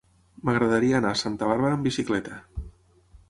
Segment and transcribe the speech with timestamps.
[0.47, 2.39] M'agradaria anar a Santa Bàrbara amb bicicleta.